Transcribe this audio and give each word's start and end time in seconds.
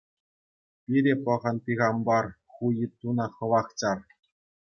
Пире 0.83 1.13
пӑхан 1.25 1.57
Пихампар, 1.65 2.25
ху 2.53 2.63
йыттуна 2.77 3.27
хӑвах 3.35 3.67
чар. 3.79 3.99